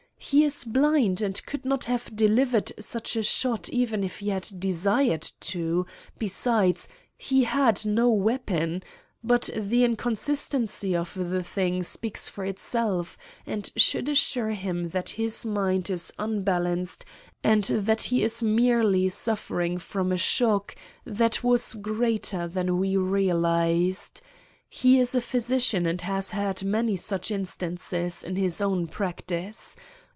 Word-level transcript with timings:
"He 0.23 0.43
is 0.43 0.63
blind, 0.63 1.19
and 1.19 1.43
could 1.47 1.65
not 1.65 1.85
have 1.85 2.15
delivered 2.15 2.71
such 2.79 3.15
a 3.15 3.23
shot 3.23 3.69
even 3.69 4.03
if 4.03 4.19
he 4.19 4.29
had 4.29 4.47
desired 4.59 5.23
to; 5.41 5.87
besides, 6.19 6.87
he 7.17 7.43
had 7.43 7.83
no 7.87 8.07
weapon. 8.11 8.83
But 9.23 9.49
the 9.57 9.83
inconsistency 9.83 10.95
of 10.95 11.13
the 11.15 11.41
thing 11.43 11.81
speaks 11.81 12.29
for 12.29 12.45
itself, 12.45 13.17
and 13.47 13.71
should 13.75 14.07
assure 14.07 14.51
him 14.51 14.89
that 14.89 15.09
his 15.09 15.43
mind 15.43 15.89
is 15.89 16.13
unbalanced 16.19 17.03
and 17.43 17.63
that 17.63 18.03
he 18.03 18.21
is 18.23 18.43
merely 18.43 19.09
suffering 19.09 19.79
from 19.79 20.11
a 20.11 20.17
shock 20.17 20.75
that 21.03 21.43
was 21.43 21.73
greater 21.73 22.47
than 22.47 22.77
we 22.77 22.95
realized. 22.95 24.21
He 24.69 24.97
is 24.99 25.13
a 25.15 25.19
physician 25.19 25.85
and 25.87 25.99
has 26.01 26.29
had 26.31 26.63
many 26.63 26.95
such 26.95 27.31
instances 27.31 28.23
in 28.23 28.35
his 28.37 28.61
own 28.61 28.87
practice. 28.87 29.75